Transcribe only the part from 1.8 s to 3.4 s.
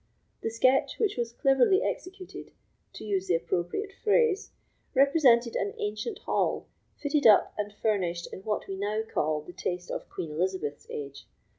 executed, to use the